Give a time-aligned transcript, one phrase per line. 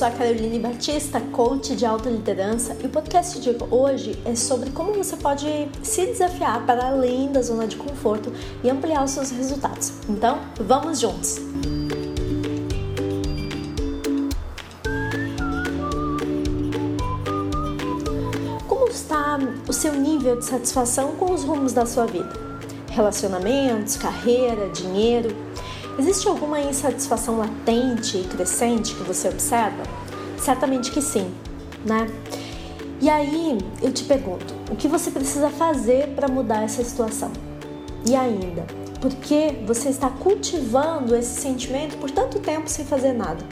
[0.00, 4.70] sou a Caroline Batista, coach de alta liderança, e o podcast de hoje é sobre
[4.70, 5.46] como você pode
[5.82, 8.32] se desafiar para além da zona de conforto
[8.64, 9.92] e ampliar os seus resultados.
[10.08, 11.36] Então, vamos juntos!
[18.66, 19.38] Como está
[19.68, 22.32] o seu nível de satisfação com os rumos da sua vida?
[22.90, 25.36] Relacionamentos, carreira, dinheiro?
[26.00, 29.82] Existe alguma insatisfação latente e crescente que você observa?
[30.38, 31.30] Certamente que sim,
[31.84, 32.06] né?
[33.02, 37.30] E aí eu te pergunto, o que você precisa fazer para mudar essa situação?
[38.06, 38.64] E ainda,
[38.98, 43.44] por que você está cultivando esse sentimento por tanto tempo sem fazer nada?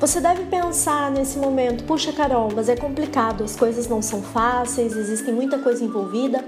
[0.00, 4.96] Você deve pensar nesse momento, puxa Carol, mas é complicado, as coisas não são fáceis,
[4.96, 6.44] existe muita coisa envolvida.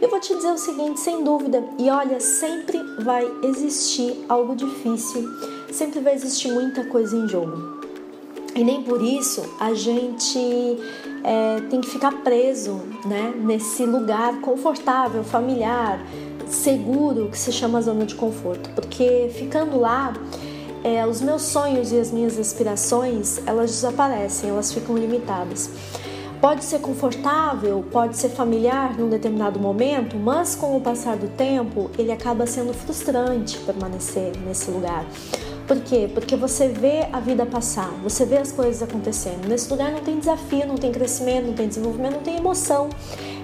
[0.00, 5.28] Eu vou te dizer o seguinte, sem dúvida, e olha, sempre vai existir algo difícil,
[5.72, 7.80] sempre vai existir muita coisa em jogo.
[8.54, 10.38] E nem por isso a gente
[11.24, 16.00] é, tem que ficar preso né, nesse lugar confortável, familiar,
[16.46, 18.70] seguro, que se chama zona de conforto.
[18.70, 20.14] Porque ficando lá,
[20.84, 25.70] é, os meus sonhos e as minhas aspirações elas desaparecem, elas ficam limitadas.
[26.40, 31.90] Pode ser confortável, pode ser familiar num determinado momento, mas com o passar do tempo
[31.98, 35.04] ele acaba sendo frustrante permanecer nesse lugar.
[35.66, 36.08] Por quê?
[36.14, 39.48] Porque você vê a vida passar, você vê as coisas acontecendo.
[39.48, 42.88] Nesse lugar não tem desafio, não tem crescimento, não tem desenvolvimento, não tem emoção.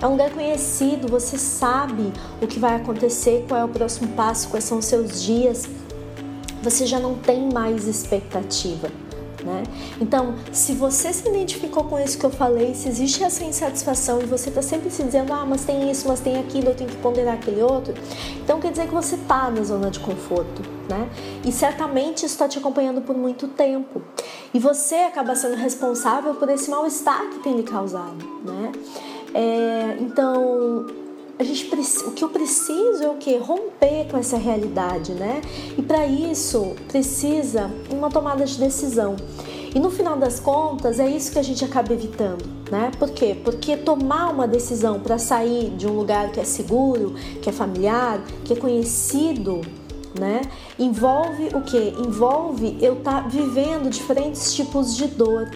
[0.01, 4.49] É um lugar conhecido, você sabe o que vai acontecer, qual é o próximo passo,
[4.49, 5.69] quais são os seus dias.
[6.63, 8.89] Você já não tem mais expectativa.
[9.45, 9.63] Né?
[10.01, 14.25] Então, se você se identificou com isso que eu falei, se existe essa insatisfação e
[14.25, 16.97] você está sempre se dizendo, ah, mas tem isso, mas tem aquilo, eu tenho que
[16.97, 17.93] ponderar aquele outro,
[18.43, 21.11] então quer dizer que você está na zona de conforto, né?
[21.45, 24.01] E certamente isso está te acompanhando por muito tempo.
[24.55, 28.73] E você acaba sendo responsável por esse mal-estar que tem lhe causado, né?
[29.35, 30.87] É, então,
[31.39, 31.65] a gente
[32.07, 35.41] o que eu preciso é o que romper com essa realidade, né?
[35.77, 39.17] E para isso precisa uma tomada de decisão.
[39.75, 42.93] E no final das contas é isso que a gente acaba evitando, né?
[42.97, 43.37] Por quê?
[43.43, 48.23] Porque tomar uma decisão para sair de um lugar que é seguro, que é familiar,
[48.45, 49.61] que é conhecido,
[50.19, 50.43] né?
[50.79, 51.95] Envolve o que?
[51.99, 55.51] Envolve eu estar tá vivendo diferentes tipos de dor,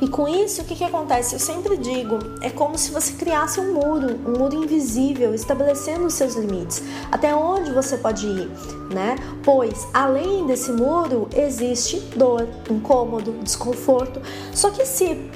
[0.00, 1.34] e com isso, o que, que acontece?
[1.34, 6.14] Eu sempre digo, é como se você criasse um muro, um muro invisível, estabelecendo os
[6.14, 8.50] seus limites, até onde você pode ir,
[8.92, 9.16] né?
[9.44, 14.20] Pois além desse muro existe dor, incômodo, desconforto.
[14.52, 15.30] Só que se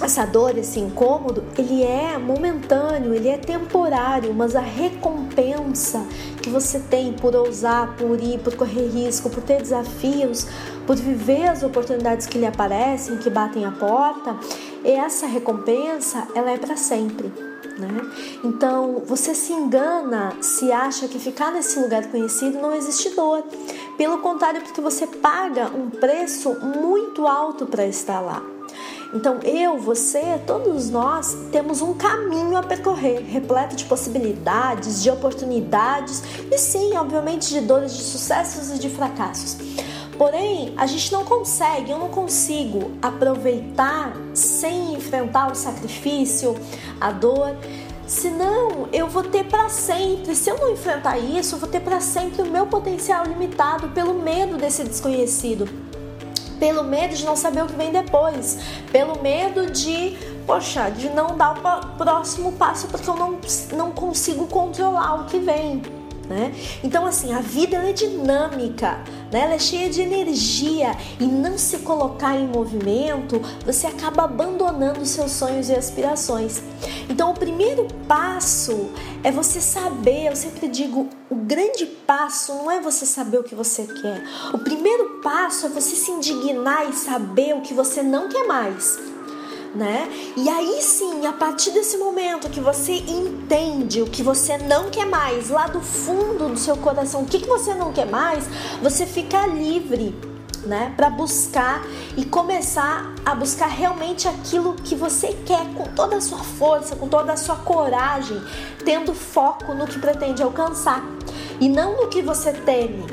[0.00, 6.04] essa dor, esse incômodo, ele é momentâneo, ele é temporário, mas a recompensa
[6.42, 10.46] que você tem por ousar, por ir, por correr risco, por ter desafios,
[10.86, 14.36] por viver as oportunidades que lhe aparecem, que batem a porta,
[14.84, 17.32] essa recompensa, ela é para sempre.
[17.78, 18.10] Né?
[18.42, 23.44] Então você se engana se acha que ficar nesse lugar conhecido não existe dor.
[23.98, 28.55] Pelo contrário, porque você paga um preço muito alto para estar lá.
[29.14, 36.22] Então, eu, você, todos nós temos um caminho a percorrer, repleto de possibilidades, de oportunidades
[36.50, 39.56] e sim, obviamente, de dores, de sucessos e de fracassos.
[40.18, 46.56] Porém, a gente não consegue, eu não consigo aproveitar sem enfrentar o sacrifício,
[47.00, 47.54] a dor.
[48.06, 50.34] Senão, eu vou ter para sempre.
[50.34, 54.14] Se eu não enfrentar isso, eu vou ter para sempre o meu potencial limitado pelo
[54.14, 55.85] medo desse desconhecido
[56.58, 58.58] pelo medo de não saber o que vem depois,
[58.90, 63.38] pelo medo de, poxa, de não dar o próximo passo porque eu não,
[63.72, 66.05] não consigo controlar o que vem.
[66.28, 66.52] Né?
[66.82, 68.98] Então, assim, a vida é dinâmica,
[69.30, 69.42] né?
[69.42, 75.30] ela é cheia de energia e não se colocar em movimento, você acaba abandonando seus
[75.30, 76.62] sonhos e aspirações.
[77.08, 78.90] Então, o primeiro passo
[79.22, 80.26] é você saber.
[80.26, 84.58] Eu sempre digo: o grande passo não é você saber o que você quer, o
[84.58, 89.15] primeiro passo é você se indignar e saber o que você não quer mais
[89.76, 90.10] né?
[90.36, 95.06] E aí sim, a partir desse momento que você entende o que você não quer
[95.06, 98.44] mais, lá do fundo do seu coração, o que, que você não quer mais,
[98.82, 100.14] você fica livre.
[100.64, 101.86] Né, para buscar
[102.16, 107.06] e começar a buscar realmente aquilo que você quer com toda a sua força, com
[107.06, 108.42] toda a sua coragem,
[108.84, 111.04] tendo foco no que pretende alcançar
[111.60, 113.04] e não no que você teme,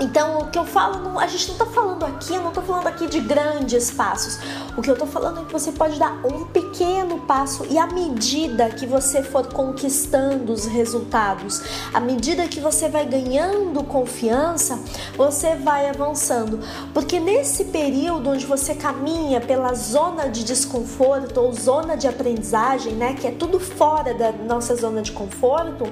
[0.00, 2.86] Então, o que eu falo, a gente não está falando aqui, eu não estou falando
[2.86, 4.38] aqui de grandes passos.
[4.76, 7.86] O que eu estou falando é que você pode dar um pequeno passo e à
[7.86, 11.62] medida que você for conquistando os resultados,
[11.92, 14.78] à medida que você vai ganhando confiança,
[15.16, 16.58] você vai avançando.
[16.92, 23.14] Porque nesse período onde você caminha pela zona de desconforto ou zona de aprendizagem, né,
[23.14, 25.84] que é tudo fora da nossa zona de conforto,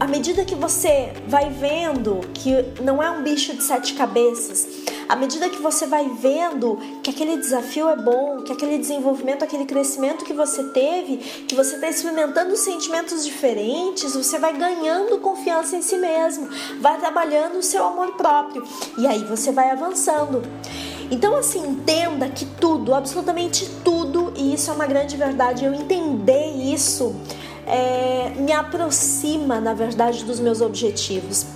[0.00, 2.50] à medida que você vai vendo que
[2.82, 4.66] não é um bicho de sete cabeças,
[5.06, 9.66] à medida que você vai vendo que aquele desafio é bom, que aquele desenvolvimento, aquele
[9.66, 15.82] crescimento que você teve, que você está experimentando sentimentos diferentes, você vai ganhando confiança em
[15.82, 16.48] si mesmo,
[16.80, 18.64] vai trabalhando o seu amor próprio
[18.96, 20.42] e aí você vai avançando.
[21.10, 26.52] Então, assim, entenda que tudo, absolutamente tudo, e isso é uma grande verdade, eu entender
[26.72, 27.14] isso
[27.70, 31.46] é, me aproxima, na verdade, dos meus objetivos.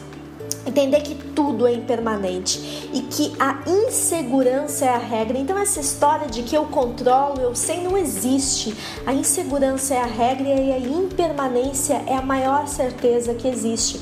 [0.66, 5.36] Entender que tudo é impermanente e que a insegurança é a regra.
[5.36, 8.74] Então, essa história de que eu controlo, eu sei, não existe.
[9.04, 14.00] A insegurança é a regra e a impermanência é a maior certeza que existe.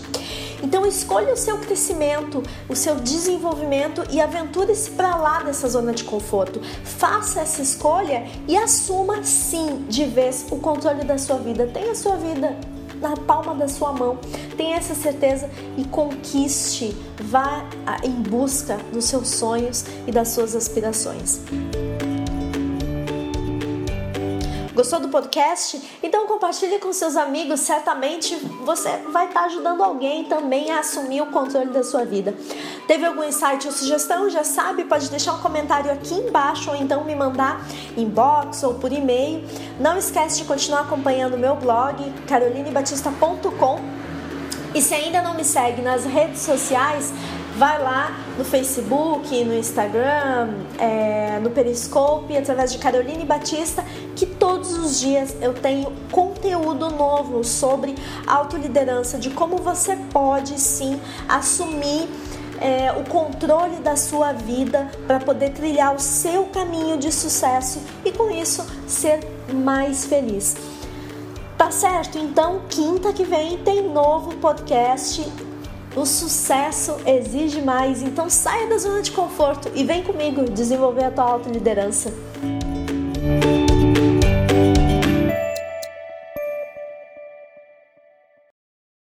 [0.62, 6.04] Então escolha o seu crescimento, o seu desenvolvimento e aventure-se para lá dessa zona de
[6.04, 6.60] conforto.
[6.84, 11.66] Faça essa escolha e assuma sim de vez o controle da sua vida.
[11.66, 12.56] Tenha a sua vida
[13.00, 14.18] na palma da sua mão.
[14.56, 16.96] Tenha essa certeza e conquiste.
[17.20, 17.64] Vá
[18.02, 21.40] em busca dos seus sonhos e das suas aspirações.
[24.74, 25.80] Gostou do podcast?
[26.02, 28.34] Então compartilhe com seus amigos, certamente
[28.64, 32.34] você vai estar ajudando alguém também a assumir o controle da sua vida.
[32.86, 34.30] Teve algum insight ou sugestão?
[34.30, 37.60] Já sabe, pode deixar um comentário aqui embaixo ou então me mandar
[37.96, 39.44] inbox ou por e-mail.
[39.78, 44.02] Não esquece de continuar acompanhando o meu blog carolinebatista.com
[44.74, 47.12] e se ainda não me segue nas redes sociais,
[47.56, 53.84] vai lá no Facebook, no Instagram, é, no Periscope, através de Caroline Batista,
[54.16, 54.24] que
[54.82, 57.94] os dias eu tenho conteúdo novo sobre
[58.26, 62.08] autoliderança, de como você pode sim assumir
[62.60, 68.12] é, o controle da sua vida para poder trilhar o seu caminho de sucesso e
[68.12, 69.20] com isso ser
[69.52, 70.56] mais feliz.
[71.56, 72.18] Tá certo?
[72.18, 75.24] Então, quinta que vem tem novo podcast
[75.94, 81.10] o sucesso exige mais, então saia da zona de conforto e vem comigo desenvolver a
[81.10, 82.10] tua autoliderança.
[82.40, 83.61] liderança.